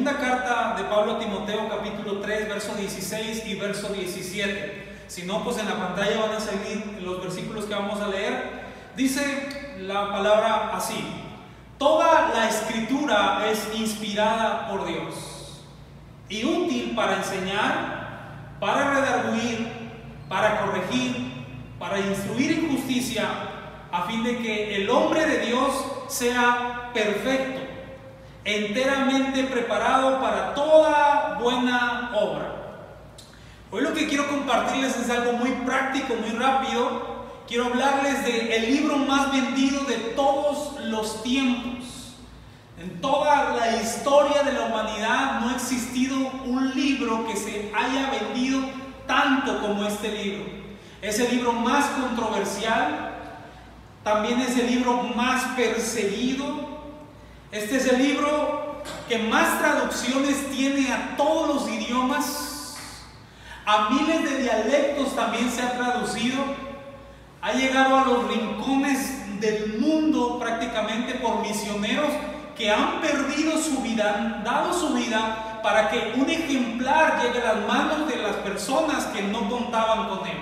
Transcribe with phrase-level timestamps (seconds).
[0.00, 5.04] segunda carta de Pablo a Timoteo capítulo 3, verso 16 y verso 17.
[5.08, 8.62] Si no, pues en la pantalla van a salir los versículos que vamos a leer.
[8.96, 11.04] Dice la palabra así,
[11.76, 15.66] toda la escritura es inspirada por Dios
[16.30, 19.70] y útil para enseñar, para redarguir,
[20.30, 21.44] para corregir,
[21.78, 23.28] para instruir en justicia,
[23.92, 25.74] a fin de que el hombre de Dios
[26.08, 27.60] sea perfecto,
[28.56, 32.56] enteramente preparado para toda buena obra.
[33.70, 37.20] Hoy lo que quiero compartirles es algo muy práctico, muy rápido.
[37.46, 42.16] Quiero hablarles del el libro más vendido de todos los tiempos.
[42.80, 48.10] En toda la historia de la humanidad no ha existido un libro que se haya
[48.10, 48.60] vendido
[49.06, 50.44] tanto como este libro.
[51.02, 53.10] Es el libro más controversial,
[54.02, 56.69] también es el libro más perseguido.
[57.52, 62.76] Este es el libro que más traducciones tiene a todos los idiomas.
[63.66, 66.38] A miles de dialectos también se ha traducido.
[67.42, 72.10] Ha llegado a los rincones del mundo prácticamente por misioneros
[72.56, 77.54] que han perdido su vida, han dado su vida para que un ejemplar llegue a
[77.54, 80.38] las manos de las personas que no contaban con él.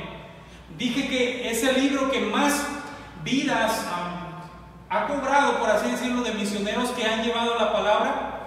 [0.76, 2.66] Dije que es el libro que más
[3.24, 3.86] vidas
[4.90, 8.38] ha cobrado, por así decirlo, de misioneros que han llevado la palabra,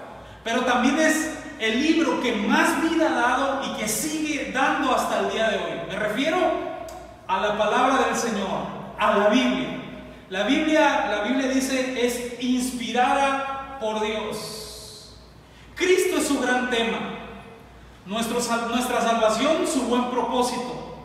[0.43, 5.19] pero también es el libro que más vida ha dado y que sigue dando hasta
[5.19, 5.81] el día de hoy.
[5.87, 6.37] Me refiero
[7.27, 8.65] a la palabra del Señor,
[8.97, 9.77] a la Biblia.
[10.29, 15.15] La Biblia, la Biblia dice, es inspirada por Dios.
[15.75, 16.97] Cristo es su gran tema.
[18.05, 20.97] Nuestra salvación, su buen propósito.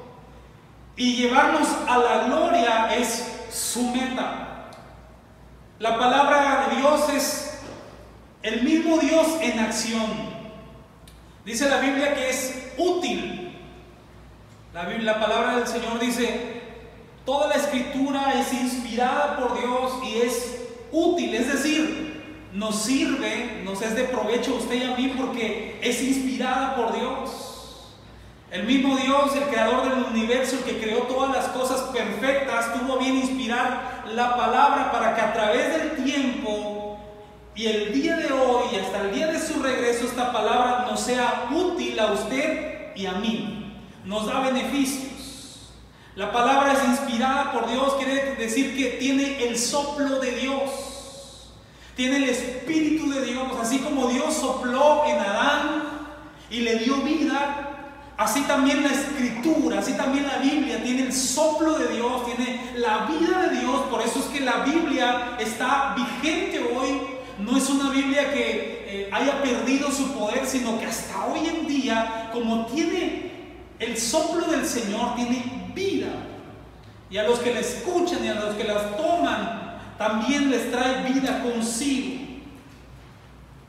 [0.97, 4.56] Y llevarnos a la gloria es su meta.
[5.79, 7.59] La palabra de Dios es
[8.43, 10.07] el mismo Dios en acción.
[11.45, 13.55] Dice la Biblia que es útil.
[14.73, 16.63] La, la palabra del Señor dice,
[17.27, 23.83] toda la escritura es inspirada por Dios y es útil, es decir, nos sirve, nos
[23.83, 27.47] es de provecho a usted y a mí porque es inspirada por Dios.
[28.51, 32.97] El mismo Dios, el creador del universo, el que creó todas las cosas perfectas, tuvo
[32.97, 36.99] bien inspirar la palabra para que a través del tiempo
[37.55, 41.01] y el día de hoy y hasta el día de su regreso esta palabra nos
[41.01, 43.75] sea útil a usted y a mí.
[44.05, 45.73] Nos da beneficios.
[46.15, 51.51] La palabra es inspirada por Dios, quiere decir que tiene el soplo de Dios.
[51.95, 55.83] Tiene el espíritu de Dios, así como Dios sopló en Adán
[56.51, 61.79] y le dio vida, Así también la escritura, así también la Biblia tiene el soplo
[61.79, 63.83] de Dios, tiene la vida de Dios.
[63.91, 67.03] Por eso es que la Biblia está vigente hoy.
[67.39, 71.67] No es una Biblia que eh, haya perdido su poder, sino que hasta hoy en
[71.67, 73.33] día, como tiene
[73.79, 76.09] el soplo del Señor, tiene vida.
[77.11, 81.13] Y a los que la escuchan y a los que las toman, también les trae
[81.13, 82.25] vida consigo.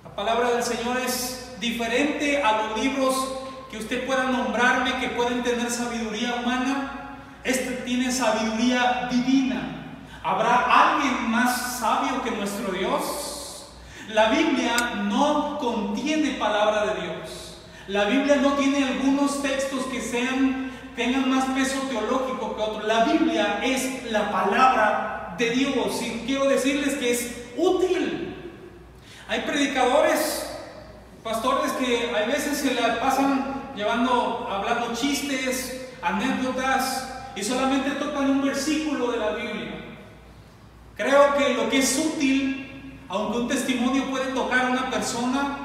[0.05, 3.36] La palabra del Señor es diferente a los libros
[3.77, 7.19] que usted pueda nombrarme, que pueden tener sabiduría humana.
[7.43, 9.99] Este tiene sabiduría divina.
[10.23, 13.67] ¿Habrá alguien más sabio que nuestro Dios?
[14.09, 17.57] La Biblia no contiene palabra de Dios.
[17.87, 22.85] La Biblia no tiene algunos textos que sean, tengan más peso teológico que otros.
[22.85, 26.01] La Biblia es la palabra de Dios.
[26.01, 28.35] Y quiero decirles que es útil.
[29.29, 30.49] Hay predicadores
[31.23, 38.41] pastores que a veces se la pasan llevando, hablando chistes, anécdotas y solamente tocan un
[38.41, 39.71] versículo de la Biblia.
[40.95, 45.57] Creo que lo que es útil, aunque un testimonio puede tocar a una persona,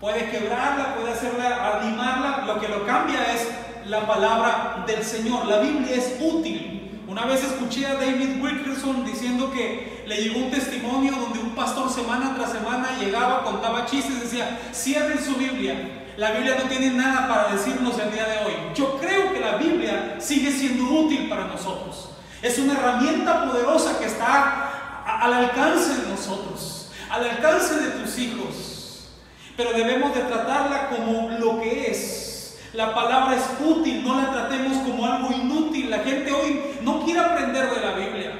[0.00, 3.46] puede quebrarla, puede hacerla, animarla, lo que lo cambia es
[3.86, 5.46] la palabra del Señor.
[5.46, 7.02] La Biblia es útil.
[7.06, 11.90] Una vez escuché a David Wilkerson diciendo que le llegó un testimonio donde un pastor
[11.90, 17.28] semana tras semana llegaba, contaba chistes, decía, cierren su Biblia, la Biblia no tiene nada
[17.28, 18.52] para decirnos el día de hoy.
[18.74, 22.10] Yo creo que la Biblia sigue siendo útil para nosotros.
[22.40, 29.08] Es una herramienta poderosa que está al alcance de nosotros, al alcance de tus hijos.
[29.56, 32.58] Pero debemos de tratarla como lo que es.
[32.72, 35.90] La palabra es útil, no la tratemos como algo inútil.
[35.90, 38.32] La gente hoy no quiere aprender de la Biblia.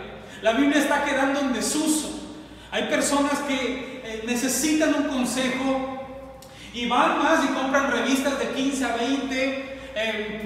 [0.43, 2.11] La Biblia está quedando en desuso.
[2.71, 5.96] Hay personas que eh, necesitan un consejo,
[6.77, 10.43] y van más y compran revistas de 15 a 20, eh,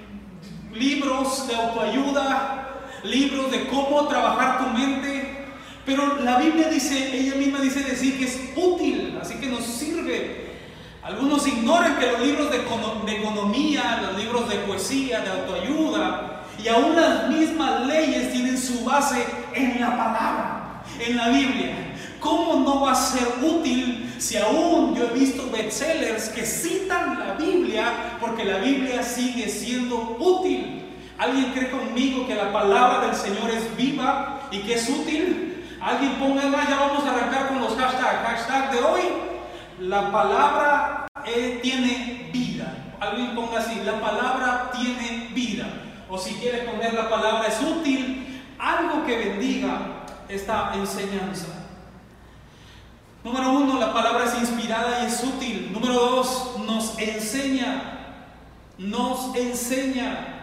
[0.74, 5.46] libros de autoayuda, libros de cómo trabajar tu mente,
[5.84, 10.50] pero la Biblia dice, ella misma dice decir que es útil, así que nos sirve.
[11.02, 16.68] Algunos ignoran que los libros de, de economía, los libros de poesía, de autoayuda y
[16.68, 21.89] aún las mismas leyes tienen su base en la palabra, en la Biblia.
[22.20, 27.34] ¿Cómo no va a ser útil si aún yo he visto bestsellers que citan la
[27.34, 30.86] Biblia porque la Biblia sigue siendo útil?
[31.16, 35.66] ¿Alguien cree conmigo que la palabra del Señor es viva y que es útil?
[35.80, 38.26] Alguien ponga más, ya vamos a arrancar con los hashtags.
[38.26, 39.00] Hashtag de hoy,
[39.80, 42.74] la palabra eh, tiene vida.
[43.00, 45.66] Alguien ponga así, la palabra tiene vida.
[46.08, 51.59] O si quiere poner la palabra es útil, algo que bendiga esta enseñanza.
[53.22, 55.70] Número uno, la palabra es inspirada y es útil.
[55.72, 58.16] Número dos, nos enseña.
[58.78, 60.40] Nos enseña.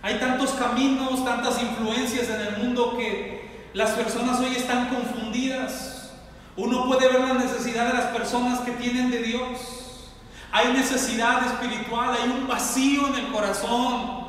[0.00, 6.12] Hay tantos caminos, tantas influencias en el mundo que las personas hoy están confundidas.
[6.56, 10.12] Uno puede ver la necesidad de las personas que tienen de Dios.
[10.52, 14.28] Hay necesidad espiritual, hay un vacío en el corazón.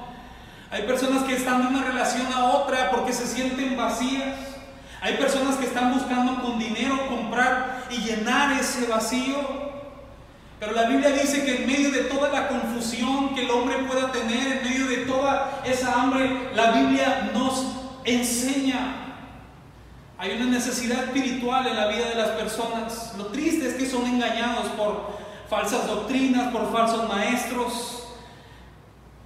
[0.69, 4.56] Hay personas que están de una relación a otra porque se sienten vacías.
[5.01, 9.67] Hay personas que están buscando con dinero comprar y llenar ese vacío.
[10.59, 14.11] Pero la Biblia dice que en medio de toda la confusión que el hombre pueda
[14.11, 17.63] tener, en medio de toda esa hambre, la Biblia nos
[18.05, 19.03] enseña.
[20.17, 23.13] Hay una necesidad espiritual en la vida de las personas.
[23.19, 25.15] Lo triste es que son engañados por
[25.47, 28.07] falsas doctrinas, por falsos maestros,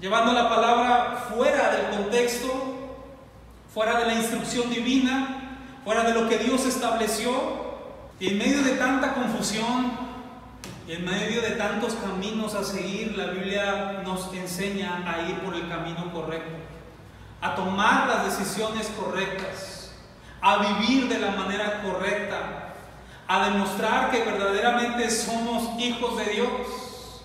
[0.01, 2.97] llevando la palabra fuera del contexto,
[3.73, 5.40] fuera de la instrucción divina
[5.83, 7.71] fuera de lo que Dios estableció.
[8.19, 9.91] Y en medio de tanta confusión,
[10.87, 15.67] en medio de tantos caminos a seguir, la Biblia nos enseña a ir por el
[15.67, 16.57] camino correcto,
[17.41, 19.93] a tomar las decisiones correctas,
[20.39, 22.73] a vivir de la manera correcta,
[23.27, 27.23] a demostrar que verdaderamente somos hijos de Dios.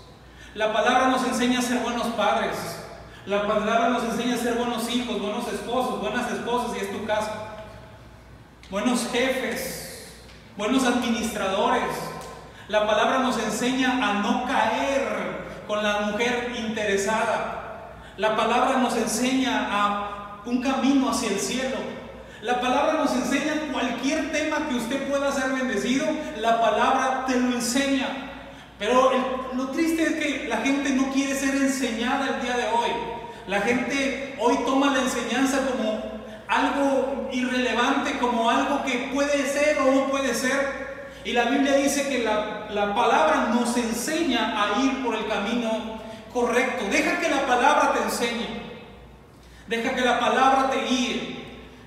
[0.55, 2.55] La palabra nos enseña a ser buenos padres.
[3.27, 7.05] La palabra nos enseña a ser buenos hijos, buenos esposos, buenas esposas, y es tu
[7.05, 7.46] caso
[8.69, 10.07] buenos jefes,
[10.57, 11.83] buenos administradores.
[12.67, 17.93] La palabra nos enseña a no caer con la mujer interesada.
[18.17, 21.77] La palabra nos enseña a un camino hacia el cielo.
[22.41, 26.05] La palabra nos enseña cualquier tema que usted pueda ser bendecido,
[26.39, 28.07] la palabra te lo enseña.
[28.77, 29.11] Pero
[29.55, 32.91] lo triste es que la gente no quiere ser enseñada el día de hoy.
[33.47, 35.96] La gente hoy toma la enseñanza como
[36.47, 40.87] algo irrelevante como algo que puede ser o no puede ser.
[41.25, 45.99] Y la Biblia dice que la, la, palabra nos enseña a ir por el camino
[46.33, 46.85] correcto.
[46.89, 48.47] Deja que la palabra te enseñe.
[49.67, 51.37] Deja que la palabra te guíe.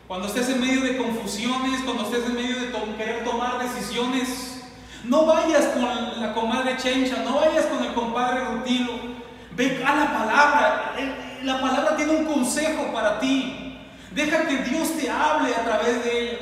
[0.06, 4.60] Cuando estés en medio de confusiones, cuando estés en medio de querer tomar decisiones,
[5.04, 8.92] no vayas con la comadre Chencha, no vayas con el compadre Rutilo.
[9.56, 10.94] Ve a la palabra.
[11.44, 13.69] La palabra tiene un consejo para ti.
[14.14, 16.38] Deja que Dios te hable a través de ella.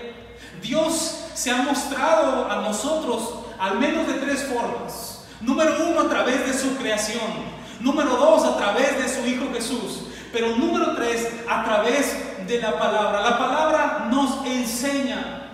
[0.62, 5.24] Dios se ha mostrado a nosotros al menos de tres formas.
[5.40, 7.58] Número uno, a través de su creación.
[7.80, 10.02] Número dos, a través de su Hijo Jesús.
[10.32, 13.22] Pero número tres, a través de la palabra.
[13.22, 15.50] La palabra nos enseña,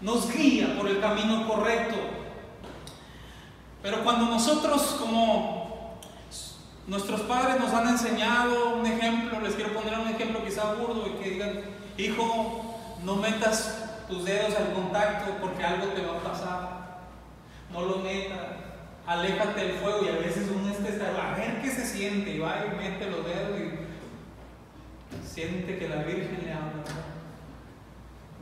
[0.00, 1.96] nos guía por el camino correcto.
[3.82, 5.61] Pero cuando nosotros como
[6.86, 11.22] Nuestros padres nos han enseñado un ejemplo, les quiero poner un ejemplo quizá burdo y
[11.22, 11.60] que digan,
[11.96, 16.82] hijo, no metas tus dedos al contacto porque algo te va a pasar.
[17.72, 18.40] No lo metas,
[19.06, 22.64] aléjate del fuego y a veces uno está a ver qué se siente y va
[22.66, 26.82] y mete los dedos y siente que la Virgen le habla.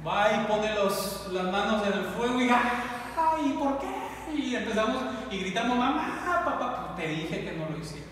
[0.07, 3.57] Va y pone los, las manos en el fuego y ¡ay!
[3.59, 4.35] ¿Por qué?
[4.35, 8.10] Y empezamos y gritamos, mamá, papá, te dije que no lo hicieras.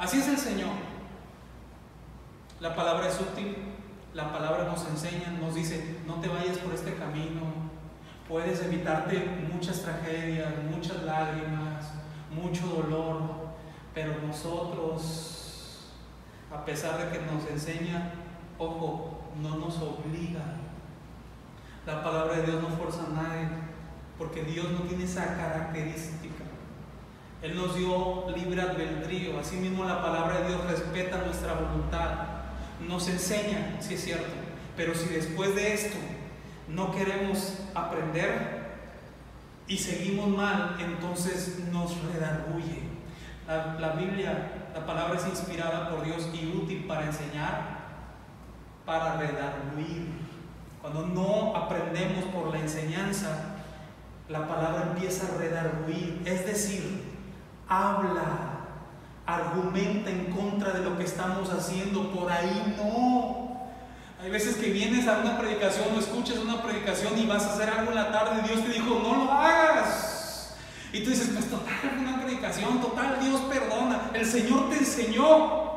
[0.00, 0.70] Así es el Señor.
[2.58, 3.54] La palabra es útil,
[4.14, 7.42] la palabra nos enseña, nos dice, no te vayas por este camino,
[8.26, 11.92] puedes evitarte muchas tragedias, muchas lágrimas,
[12.34, 13.20] mucho dolor,
[13.92, 15.90] pero nosotros,
[16.50, 18.14] a pesar de que nos enseña,
[18.56, 20.56] ojo, no nos obliga.
[21.84, 23.48] La palabra de Dios no fuerza a nadie,
[24.16, 26.39] porque Dios no tiene esa característica.
[27.42, 29.38] Él nos dio libre albedrío.
[29.38, 32.10] Asimismo, la palabra de Dios respeta nuestra voluntad.
[32.86, 34.28] Nos enseña, si es cierto.
[34.76, 35.96] Pero si después de esto
[36.68, 38.60] no queremos aprender
[39.66, 42.82] y seguimos mal, entonces nos redarguye.
[43.46, 47.80] La, la Biblia, la palabra es inspirada por Dios y útil para enseñar,
[48.84, 50.08] para redarguir.
[50.80, 53.56] Cuando no aprendemos por la enseñanza,
[54.28, 57.09] la palabra empieza a redarguir, es decir,
[57.70, 58.24] habla,
[59.24, 63.70] argumenta en contra de lo que estamos haciendo, por ahí no.
[64.22, 67.70] Hay veces que vienes a una predicación o escuchas una predicación y vas a hacer
[67.70, 70.56] algo en la tarde y Dios te dijo, no lo hagas.
[70.92, 75.70] Y tú dices, pues total, una predicación, total, Dios perdona, el Señor te enseñó.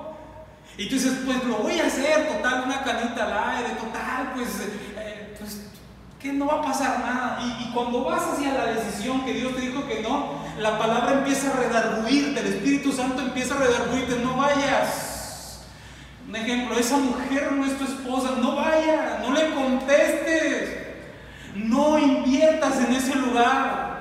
[0.76, 4.50] Y tú dices, pues lo voy a hacer, total, una canita al aire, total, pues,
[4.98, 5.68] eh, pues
[6.20, 7.40] que no va a pasar nada.
[7.44, 11.14] Y, y, cuando vas hacia la decisión que Dios te dijo que no, la palabra
[11.14, 15.62] empieza a redarguirte, el Espíritu Santo empieza a redarguirte, no vayas.
[16.28, 20.78] Un ejemplo, esa mujer no es tu esposa, no vayas, no le contestes,
[21.56, 23.94] no inviertas en ese lugar.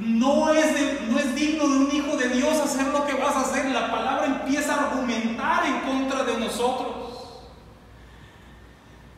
[0.00, 3.42] No es, no es digno de un hijo de Dios hacer lo que vas a
[3.42, 3.66] hacer.
[3.66, 6.92] La palabra empieza a argumentar en contra de nosotros.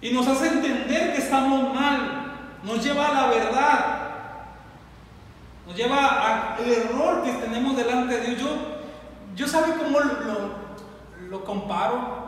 [0.03, 2.61] Y nos hace entender que estamos mal.
[2.63, 4.04] Nos lleva a la verdad.
[5.67, 8.41] Nos lleva al error que tenemos delante de Dios.
[8.41, 8.49] Yo,
[9.35, 12.25] yo sabe cómo lo, lo comparo.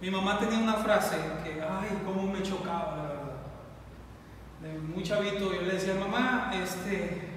[0.00, 3.20] Mi mamá tenía una frase que, ay, cómo me chocaba, la verdad.
[4.62, 7.28] De muy chavito yo le decía, mamá, este,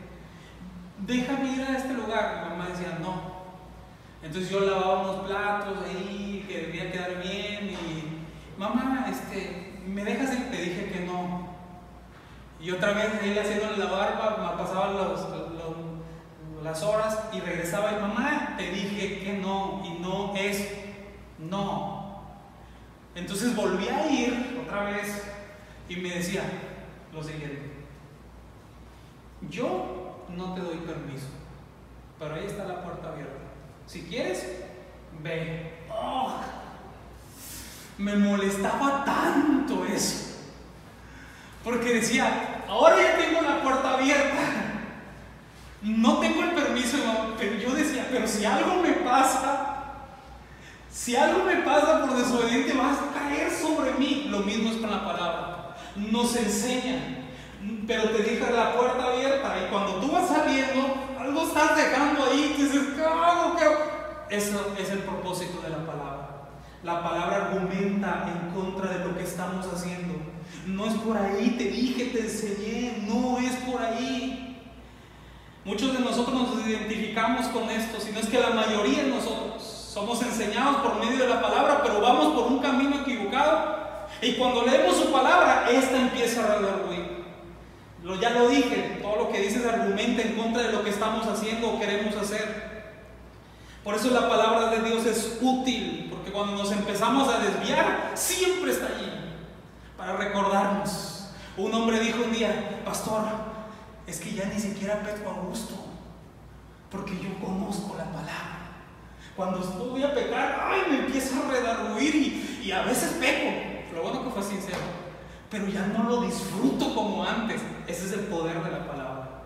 [1.00, 2.44] déjame ir a este lugar.
[2.44, 3.34] Mi mamá decía, no.
[4.22, 10.34] Entonces yo lavaba unos platos ahí que debía quedar bien y, mamá, este, ¿me dejas
[10.34, 10.50] ir?
[10.50, 11.43] Te dije que no.
[12.64, 14.96] Y otra vez él haciendo la barba, me pasaban
[16.64, 19.84] las horas y regresaba y, mamá, te dije que no.
[19.86, 20.70] Y no es
[21.38, 22.24] no.
[23.16, 25.24] Entonces volví a ir otra vez
[25.90, 26.44] y me decía
[27.14, 27.70] lo siguiente.
[29.50, 31.28] Yo no te doy permiso,
[32.18, 33.34] pero ahí está la puerta abierta.
[33.88, 34.62] Si quieres,
[35.22, 35.84] ve.
[35.92, 36.38] Oh,
[37.98, 40.30] me molestaba tanto eso.
[41.64, 44.40] Porque decía, ahora ya tengo la puerta abierta.
[45.82, 46.98] No tengo el permiso,
[47.38, 49.84] pero yo decía, pero si algo me pasa,
[50.90, 54.28] si algo me pasa por desobediente, vas a caer sobre mí.
[54.30, 55.76] Lo mismo es con la palabra.
[55.96, 57.24] Nos enseña
[57.88, 62.56] pero te deja la puerta abierta y cuando tú vas saliendo, algo estás dejando ahí,
[62.58, 63.56] y dices, ¿qué hago?
[63.58, 63.78] ¿Qué hago?
[64.30, 66.23] Eso es el propósito de la palabra.
[66.84, 70.16] La palabra argumenta en contra de lo que estamos haciendo.
[70.68, 74.62] No es por ahí, te dije, te enseñé, no es por ahí.
[75.64, 80.22] Muchos de nosotros nos identificamos con esto, sino es que la mayoría de nosotros somos
[80.24, 84.08] enseñados por medio de la palabra, pero vamos por un camino equivocado.
[84.22, 87.24] Y cuando leemos su palabra, esta empieza a redarguir.
[88.04, 91.26] Lo, ya lo dije, todo lo que dices argumenta en contra de lo que estamos
[91.28, 92.74] haciendo o queremos hacer.
[93.86, 96.03] Por eso la palabra de Dios es útil,
[96.34, 99.10] cuando nos empezamos a desviar, siempre está allí,
[99.96, 101.30] para recordarnos.
[101.56, 103.24] Un hombre dijo un día, pastor,
[104.08, 105.76] es que ya ni siquiera peco a gusto,
[106.92, 108.60] porque yo conozco la palabra.
[109.36, 113.96] Cuando voy a pecar, ay, me empieza a redarguir y, y a veces peco.
[113.96, 115.04] Lo bueno que fue sincero
[115.54, 117.62] pero ya no lo disfruto como antes.
[117.88, 119.44] Ese es el poder de la palabra.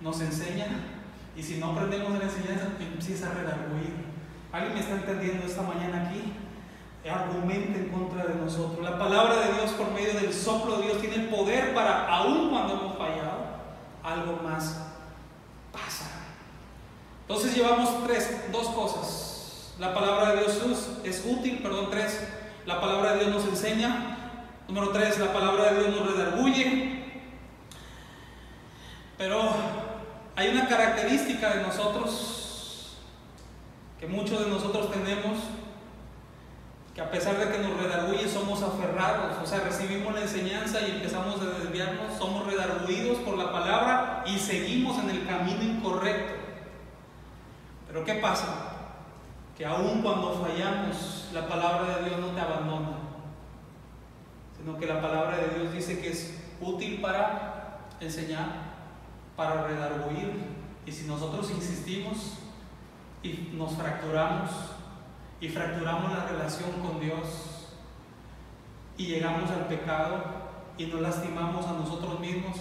[0.00, 0.66] Nos enseña
[1.36, 4.07] y si no aprendemos de la enseñanza, empieza a redarguir.
[4.52, 6.32] ¿Alguien me está entendiendo esta mañana aquí?
[7.08, 8.84] Argumenta en contra de nosotros.
[8.84, 12.50] La palabra de Dios por medio del soplo de Dios tiene el poder para, aún
[12.50, 13.46] cuando hemos fallado,
[14.02, 14.76] algo más
[15.72, 16.10] pasa.
[17.22, 19.74] Entonces llevamos tres, dos cosas.
[19.78, 20.60] La palabra de Dios
[21.04, 22.28] es útil, perdón, tres.
[22.66, 24.18] La palabra de Dios nos enseña,
[24.68, 27.04] Número tres, la palabra de Dios nos redarguye.
[29.16, 29.50] Pero
[30.36, 32.47] hay una característica de nosotros
[33.98, 35.38] que muchos de nosotros tenemos,
[36.94, 40.92] que a pesar de que nos redarguye somos aferrados, o sea, recibimos la enseñanza y
[40.92, 46.34] empezamos a desviarnos, somos redarguidos por la palabra y seguimos en el camino incorrecto.
[47.86, 48.72] Pero ¿qué pasa?
[49.56, 53.08] Que aun cuando fallamos, la palabra de Dios no te abandona
[54.58, 58.48] sino que la palabra de Dios dice que es útil para enseñar,
[59.36, 60.32] para redarguir.
[60.84, 62.38] Y si nosotros insistimos
[63.22, 64.50] y nos fracturamos
[65.40, 67.68] y fracturamos la relación con Dios
[68.96, 70.24] y llegamos al pecado
[70.76, 72.56] y nos lastimamos a nosotros mismos,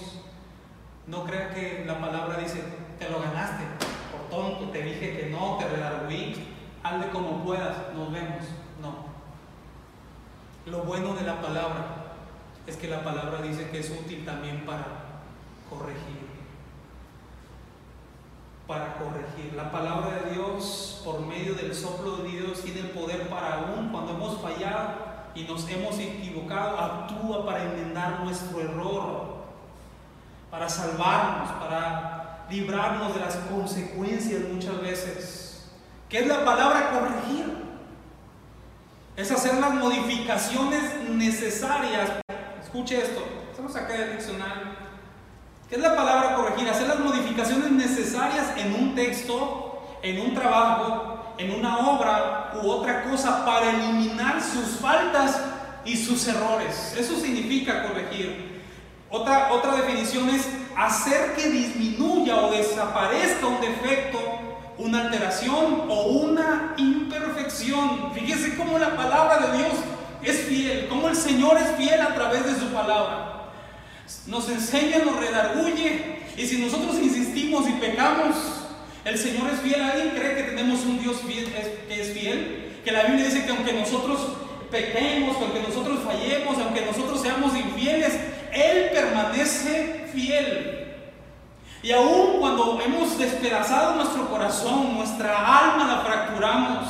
[1.06, 2.64] no crea que la palabra dice,
[3.00, 3.64] te lo ganaste,
[4.12, 6.36] por tonto, te dije que no, te redarguí,
[6.84, 8.44] hazle como puedas, nos vemos.
[8.82, 9.08] No.
[10.72, 11.86] Lo bueno de la palabra
[12.66, 14.86] es que la palabra dice que es útil también para
[15.70, 16.27] corregir.
[18.68, 19.54] Para corregir.
[19.56, 23.90] La palabra de Dios, por medio del soplo de Dios, tiene el poder para aún
[23.90, 29.46] cuando hemos fallado y nos hemos equivocado, actúa para enmendar nuestro error,
[30.52, 35.70] para salvarnos, para librarnos de las consecuencias muchas veces.
[36.10, 37.58] ¿Qué es la palabra corregir?
[39.16, 42.12] Es hacer las modificaciones necesarias.
[42.62, 44.67] Escuche esto, estamos acá en el diccionario.
[45.70, 46.70] ¿Qué es la palabra corregir?
[46.70, 53.04] Hacer las modificaciones necesarias en un texto, en un trabajo, en una obra u otra
[53.04, 55.42] cosa para eliminar sus faltas
[55.84, 56.96] y sus errores.
[56.98, 58.62] Eso significa corregir.
[59.10, 60.48] Otra, otra definición es
[60.78, 64.20] hacer que disminuya o desaparezca un defecto,
[64.78, 68.14] una alteración o una imperfección.
[68.14, 69.74] Fíjese cómo la palabra de Dios
[70.24, 73.27] es fiel, cómo el Señor es fiel a través de su palabra
[74.28, 76.18] nos enseña, nos redarguye.
[76.38, 78.36] Y si nosotros insistimos y pecamos,
[79.06, 79.82] el Señor es fiel.
[79.82, 81.52] ¿Alguien cree que tenemos un Dios fiel,
[81.88, 82.82] que es fiel?
[82.84, 84.20] Que la Biblia dice que aunque nosotros
[84.70, 88.14] pequemos, que aunque nosotros fallemos, aunque nosotros seamos infieles,
[88.52, 90.78] Él permanece fiel.
[91.84, 96.90] Y aún cuando hemos despedazado nuestro corazón, nuestra alma la fracturamos.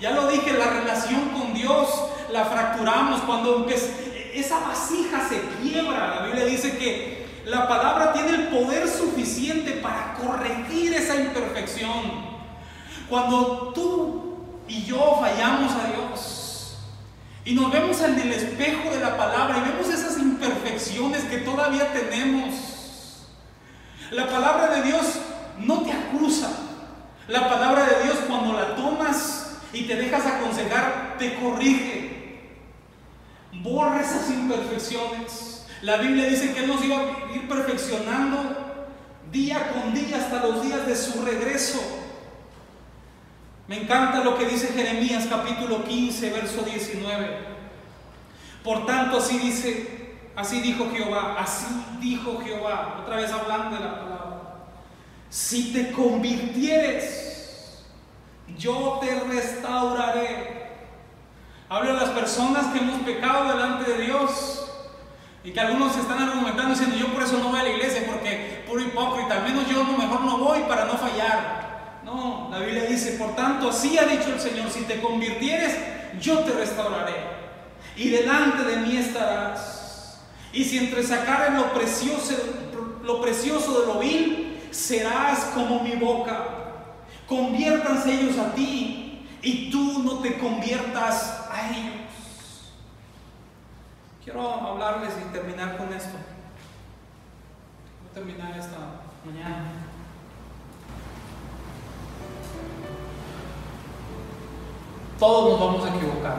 [0.00, 1.88] Ya lo dije, la relación con Dios
[2.32, 3.20] la fracturamos.
[3.22, 3.66] Cuando
[4.40, 6.16] esa vasija se quiebra.
[6.16, 12.28] La Biblia dice que la palabra tiene el poder suficiente para corregir esa imperfección.
[13.08, 16.76] Cuando tú y yo fallamos a Dios
[17.44, 21.92] y nos vemos en el espejo de la palabra y vemos esas imperfecciones que todavía
[21.92, 22.54] tenemos,
[24.10, 25.04] la palabra de Dios
[25.58, 26.50] no te acusa.
[27.28, 32.07] La palabra de Dios cuando la tomas y te dejas aconsejar, te corrige
[33.62, 35.66] borra esas imperfecciones.
[35.82, 38.38] La Biblia dice que Él nos iba a ir perfeccionando
[39.30, 41.78] día con día hasta los días de su regreso.
[43.68, 47.58] Me encanta lo que dice Jeremías capítulo 15, verso 19.
[48.64, 51.66] Por tanto, así dice, así dijo Jehová, así
[52.00, 54.18] dijo Jehová, otra vez hablando de la palabra.
[55.28, 57.84] Si te convirtieres,
[58.56, 60.57] yo te restauraré
[61.70, 64.64] Hablo de las personas que hemos pecado delante de Dios.
[65.44, 68.64] Y que algunos están argumentando diciendo, yo por eso no voy a la iglesia, porque
[68.66, 72.00] puro hipócrita, al menos yo mejor no voy para no fallar.
[72.04, 75.76] No, la Biblia dice, por tanto, así ha dicho el Señor, si te convirtieres,
[76.20, 77.14] yo te restauraré.
[77.96, 80.20] Y delante de mí estarás.
[80.52, 82.34] Y si entre sacares lo precioso,
[83.02, 86.44] lo precioso de lo vil, serás como mi boca.
[87.26, 91.37] Conviértanse ellos a ti y tú no te conviertas
[94.22, 96.18] Quiero hablarles y terminar con esto.
[98.00, 98.76] Voy a terminar esta
[99.24, 99.72] mañana.
[105.18, 106.36] Todos nos vamos a equivocar.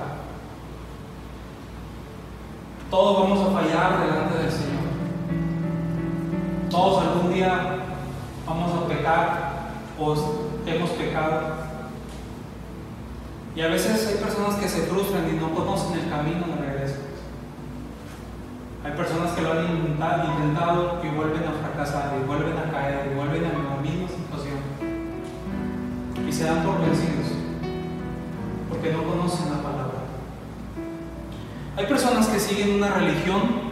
[2.89, 4.83] Todos vamos a fallar delante del Señor.
[6.69, 7.79] Todos algún día
[8.45, 10.13] vamos a pecar o
[10.65, 11.68] hemos pecado.
[13.55, 16.95] Y a veces hay personas que se frustran y no conocen el camino de regreso.
[18.83, 23.15] Hay personas que lo han intentado y vuelven a fracasar, y vuelven a caer, y
[23.15, 24.57] vuelven a la misma situación.
[26.27, 27.33] Y se dan por vencidos,
[28.69, 29.99] porque no conocen la palabra.
[31.75, 33.69] Hay personas que siguen una religión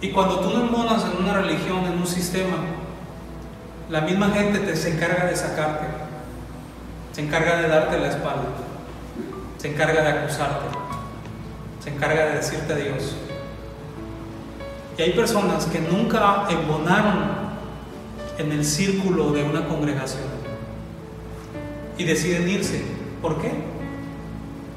[0.00, 2.58] y cuando tú no embonas en una religión, en un sistema,
[3.90, 6.05] la misma gente te se encarga de sacarte
[7.16, 8.44] se encarga de darte la espalda,
[9.56, 10.66] se encarga de acusarte,
[11.82, 13.16] se encarga de decirte adiós.
[14.98, 17.20] Y hay personas que nunca embonaron
[18.36, 20.24] en el círculo de una congregación
[21.96, 22.84] y deciden irse.
[23.22, 23.50] ¿Por qué?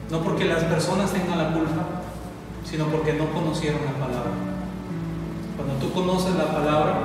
[0.10, 1.84] No porque las personas tengan la culpa,
[2.64, 4.32] sino porque no conocieron la palabra.
[5.58, 7.00] Cuando tú conoces la palabra,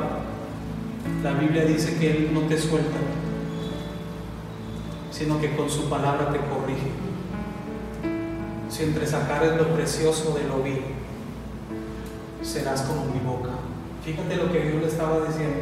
[1.24, 2.98] la Biblia dice que Él no te suelta,
[5.14, 6.90] sino que con su palabra te corrige.
[8.68, 10.82] Si entre sacares lo precioso de lo vil,
[12.42, 13.50] serás como mi boca.
[14.04, 15.60] Fíjate lo que Dios le estaba diciendo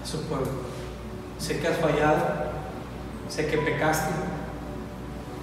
[0.00, 0.46] a su pueblo.
[1.38, 2.22] Sé que has fallado,
[3.28, 4.12] sé que pecaste,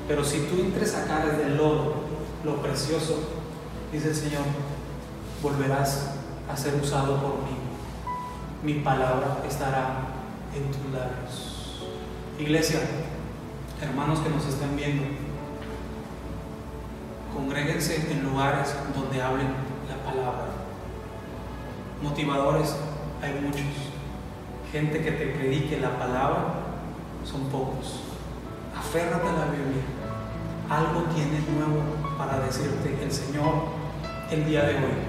[0.08, 1.96] pero si tú entre sacares del lodo
[2.46, 3.20] lo precioso,
[3.92, 4.44] dice el Señor,
[5.42, 6.12] volverás
[6.50, 7.58] a ser usado por mí.
[8.64, 10.08] Mi palabra estará
[10.56, 11.63] en tus labios.
[12.44, 12.82] Iglesia,
[13.82, 15.04] hermanos que nos están viendo,
[17.34, 19.48] congréguense en lugares donde hablen
[19.88, 20.48] la palabra.
[22.02, 22.76] Motivadores
[23.22, 23.64] hay muchos.
[24.74, 26.56] Gente que te predique la palabra
[27.24, 28.02] son pocos.
[28.78, 29.84] Aférrate a la Biblia.
[30.70, 31.82] algo tiene nuevo
[32.18, 33.70] para decirte el Señor
[34.30, 35.00] el día de hoy.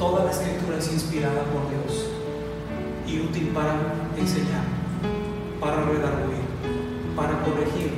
[0.00, 2.08] Toda la escritura es inspirada por Dios
[3.06, 3.76] y útil para
[4.18, 4.81] enseñar,
[5.62, 6.42] para redarguir,
[7.14, 7.92] para corregir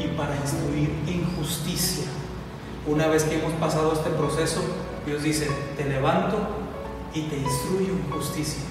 [0.00, 2.06] y para instruir en justicia.
[2.86, 4.62] Una vez que hemos pasado este proceso,
[5.04, 5.46] Dios dice,
[5.76, 6.38] te levanto
[7.12, 8.62] y te instruyo en justicia.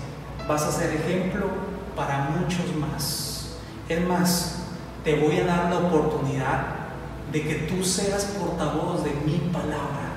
[0.48, 1.46] Vas a ser ejemplo
[1.96, 3.58] para muchos más.
[3.88, 4.64] Es más,
[5.04, 6.66] te voy a dar la oportunidad
[7.32, 10.12] de que tú seas portavoz de mi palabra.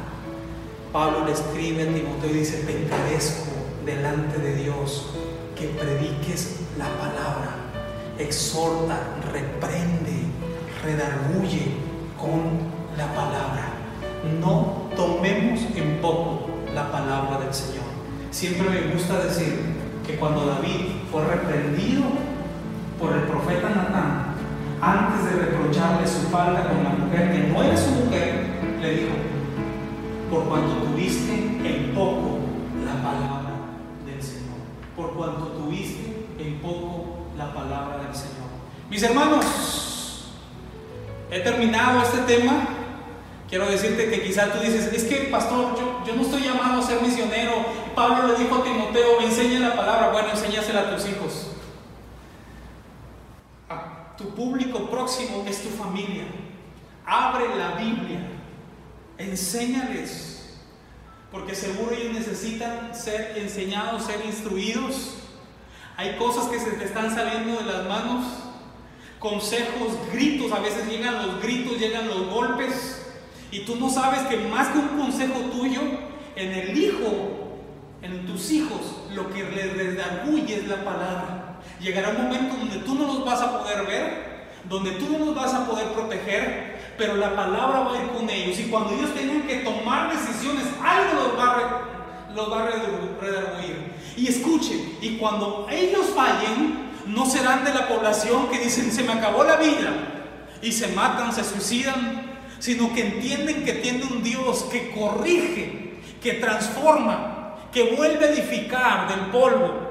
[0.93, 3.51] Pablo le escribe a Timoteo y dice, te encarezco
[3.85, 5.11] delante de Dios
[5.57, 7.64] que prediques la palabra,
[8.19, 8.99] exhorta,
[9.33, 10.25] reprende,
[10.83, 11.73] redarguye
[12.19, 13.73] con la palabra.
[14.41, 17.85] No tomemos en poco la palabra del Señor.
[18.31, 19.61] Siempre me gusta decir
[20.07, 22.05] que cuando David fue reprendido
[23.01, 24.35] por el profeta Natán,
[24.81, 28.47] antes de reprocharle su falta con la mujer que no era su mujer,
[28.81, 29.15] le dijo,
[30.31, 32.34] por cuanto tuviste en poco
[37.55, 38.49] palabra del Señor.
[38.91, 40.27] Mis hermanos,
[41.31, 42.69] he terminado este tema.
[43.49, 46.87] Quiero decirte que quizá tú dices, es que pastor, yo, yo no estoy llamado a
[46.87, 47.53] ser misionero.
[47.95, 50.11] Pablo le dijo a Timoteo, enseña la palabra.
[50.11, 51.55] Bueno, enséñasela a tus hijos
[54.17, 56.25] tu público próximo es tu familia.
[57.05, 58.21] Abre la Biblia,
[59.19, 60.61] enséñales,
[61.31, 65.17] porque seguro ellos necesitan ser enseñados, ser instruidos.
[65.97, 68.25] Hay cosas que se te están saliendo de las manos,
[69.21, 73.07] consejos, gritos, a veces llegan los gritos, llegan los golpes,
[73.51, 75.81] y tú no sabes que más que un consejo tuyo,
[76.35, 77.61] en el hijo,
[78.03, 78.81] en tus hijos,
[79.15, 81.61] lo que les redarguye es la palabra.
[81.81, 84.35] Llegará un momento donde tú no los vas a poder ver,
[84.69, 88.29] donde tú no los vas a poder proteger, pero la palabra va a ir con
[88.29, 88.59] ellos.
[88.59, 92.67] Y cuando ellos tengan que tomar decisiones, algo los va a, los va a
[93.21, 93.95] redarguir.
[94.17, 99.13] Y escuchen, y cuando ellos fallen, no serán de la población que dicen, se me
[99.13, 99.93] acabó la vida,
[100.63, 102.23] y se matan, se suicidan,
[102.59, 109.09] sino que entienden que tiene un Dios que corrige, que transforma, que vuelve a edificar
[109.09, 109.85] del polvo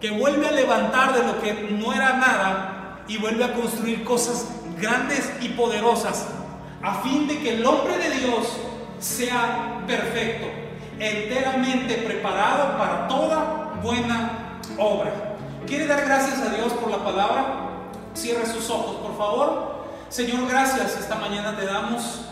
[0.00, 4.48] que vuelve a levantar de lo que no era nada y vuelve a construir cosas
[4.78, 6.26] grandes y poderosas,
[6.82, 8.58] a fin de que el hombre de Dios
[8.98, 10.46] sea perfecto,
[10.98, 15.12] enteramente preparado para toda buena obra.
[15.66, 17.44] ¿Quiere dar gracias a Dios por la palabra?
[18.14, 19.86] Cierre sus ojos, por favor.
[20.08, 22.22] Señor, gracias esta mañana te damos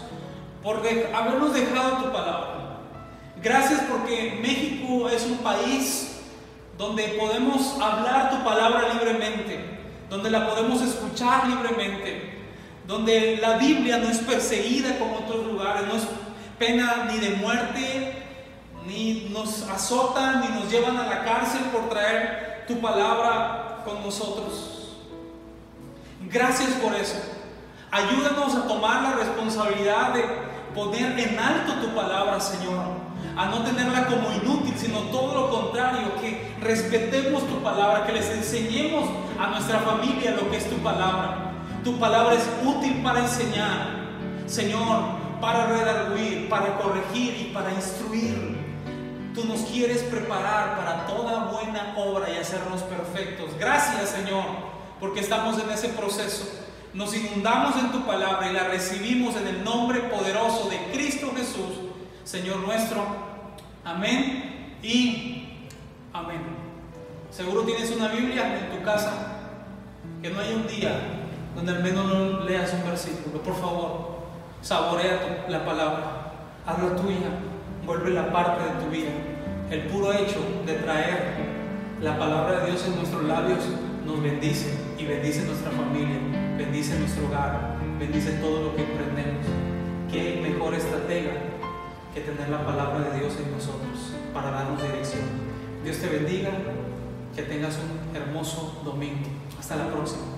[0.62, 2.79] por habernos dejado tu palabra.
[3.42, 6.20] Gracias porque México es un país
[6.79, 12.38] donde podemos hablar tu palabra libremente, donde la podemos escuchar libremente,
[12.87, 16.05] donde la Biblia no es perseguida como otros lugares, no es
[16.59, 17.94] pena ni de muerte,
[18.87, 24.97] ni nos azotan, ni nos llevan a la cárcel por traer tu palabra con nosotros.
[26.31, 27.16] Gracias por eso.
[27.90, 30.25] Ayúdanos a tomar la responsabilidad de
[30.75, 33.05] poner en alto tu palabra, Señor
[33.37, 38.29] a no tenerla como inútil, sino todo lo contrario, que respetemos tu palabra, que les
[38.31, 41.53] enseñemos a nuestra familia lo que es tu palabra.
[41.83, 44.05] Tu palabra es útil para enseñar,
[44.47, 45.03] Señor,
[45.40, 48.54] para redarguir, para corregir y para instruir.
[49.35, 53.51] Tú nos quieres preparar para toda buena obra y hacernos perfectos.
[53.59, 54.44] Gracias, Señor,
[55.01, 56.44] porque estamos en ese proceso.
[56.92, 61.85] Nos inundamos en tu palabra y la recibimos en el nombre poderoso de Cristo Jesús
[62.25, 63.05] Señor nuestro.
[63.85, 65.68] Amén y
[66.12, 66.40] amén.
[67.31, 69.12] Seguro tienes una Biblia en tu casa,
[70.23, 71.01] que no haya un día
[71.55, 73.42] donde al menos no leas un versículo.
[73.42, 74.20] Por favor,
[74.62, 76.33] saborea la palabra,
[76.66, 77.29] hazla tuya,
[77.87, 79.11] vuelve la parte de tu vida.
[79.70, 81.35] El puro hecho de traer
[82.01, 83.61] la palabra de Dios en nuestros labios
[84.07, 86.18] nos bendice y bendice nuestra familia,
[86.57, 89.47] bendice nuestro hogar, bendice todo lo que emprendemos.
[90.11, 91.33] Qué mejor estratega
[92.14, 95.23] que tener la palabra de Dios en nosotros para darnos dirección.
[95.83, 96.51] Dios te bendiga,
[97.35, 99.27] que tengas un hermoso domingo.
[99.59, 100.34] Hasta la próxima.